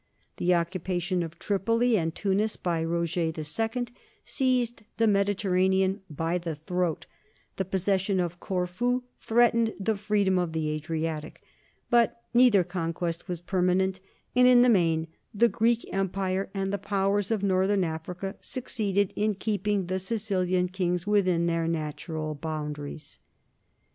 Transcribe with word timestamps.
The 0.37 0.55
occupation 0.55 1.21
of 1.21 1.37
Tripoli 1.37 1.95
and 1.95 2.15
Tunis 2.15 2.55
by 2.55 2.83
Roger 2.83 3.31
II 3.37 3.85
seized 4.23 4.81
the 4.97 5.05
Mediterranean 5.05 6.01
by 6.09 6.39
the 6.39 6.55
throat; 6.55 7.05
the 7.57 7.65
possession 7.65 8.19
of 8.19 8.39
Corfu 8.39 9.03
threatened 9.19 9.75
the 9.79 9.95
freedom 9.95 10.39
of 10.39 10.53
the 10.53 10.69
Adriatic; 10.71 11.43
but 11.91 12.19
neither 12.33 12.63
conquest 12.63 13.27
was 13.27 13.41
permanent, 13.41 13.99
and 14.35 14.47
in 14.47 14.63
the 14.63 14.69
main 14.69 15.07
the 15.35 15.47
Greek 15.47 15.87
empire 15.93 16.49
and 16.51 16.73
the 16.73 16.79
powers 16.79 17.29
of 17.29 17.43
northern 17.43 17.83
Africa 17.83 18.35
succeeded 18.39 19.13
in 19.15 19.35
keeping 19.35 19.85
the 19.85 19.99
Sicilian 19.99 20.67
kings 20.67 21.05
within 21.05 21.45
their 21.45 21.67
natural 21.67 22.33
boundaries. 22.33 23.19